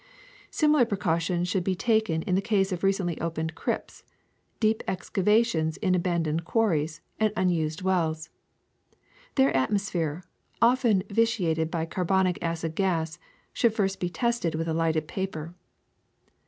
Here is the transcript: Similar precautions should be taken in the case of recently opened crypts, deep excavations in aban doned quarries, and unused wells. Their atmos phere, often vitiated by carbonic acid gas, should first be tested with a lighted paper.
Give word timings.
Similar 0.49 0.85
precautions 0.85 1.47
should 1.47 1.63
be 1.63 1.75
taken 1.75 2.23
in 2.23 2.33
the 2.33 2.41
case 2.41 2.71
of 2.71 2.81
recently 2.83 3.21
opened 3.21 3.53
crypts, 3.53 4.01
deep 4.59 4.81
excavations 4.87 5.77
in 5.77 5.93
aban 5.93 6.23
doned 6.23 6.43
quarries, 6.43 7.01
and 7.19 7.31
unused 7.37 7.83
wells. 7.83 8.29
Their 9.35 9.53
atmos 9.53 9.91
phere, 9.91 10.23
often 10.59 11.03
vitiated 11.11 11.69
by 11.69 11.85
carbonic 11.85 12.39
acid 12.41 12.73
gas, 12.73 13.19
should 13.53 13.75
first 13.75 13.99
be 13.99 14.09
tested 14.09 14.55
with 14.55 14.67
a 14.67 14.73
lighted 14.73 15.07
paper. 15.07 15.53